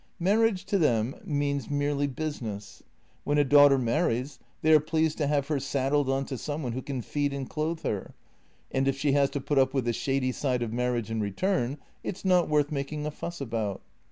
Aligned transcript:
Marriage 0.19 0.65
to 0.65 0.79
them 0.79 1.13
means 1.23 1.69
merely 1.69 2.07
business. 2.07 2.81
When 3.23 3.37
a 3.37 3.43
daughter 3.43 3.77
marries 3.77 4.39
they 4.63 4.73
are 4.73 4.79
pleased 4.79 5.19
to 5.19 5.27
have 5.27 5.47
her 5.49 5.59
saddled 5.59 6.09
on 6.09 6.25
to 6.25 6.39
some 6.39 6.63
one 6.63 6.71
who 6.71 6.81
can 6.81 7.03
feed 7.03 7.33
and 7.35 7.47
clothe 7.47 7.81
her, 7.83 8.15
and 8.71 8.87
if 8.87 8.97
she 8.97 9.11
has 9.11 9.29
to 9.29 9.39
put 9.39 9.59
up 9.59 9.75
with 9.75 9.85
the 9.85 9.93
shady 9.93 10.31
side 10.31 10.63
of 10.63 10.73
marriage 10.73 11.11
in 11.11 11.21
return, 11.21 11.77
it's 12.03 12.25
not 12.25 12.49
worth 12.49 12.71
making 12.71 13.05
a 13.05 13.11
fuss 13.11 13.39
about. 13.39 13.83